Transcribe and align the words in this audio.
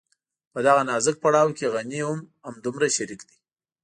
په 0.53 0.59
دغه 0.67 0.81
نازک 0.89 1.15
پړاو 1.23 1.55
کې 1.57 1.71
غني 1.73 2.01
هم 2.07 2.19
همدومره 2.47 2.87
شريک 2.95 3.21
دی. 3.29 3.37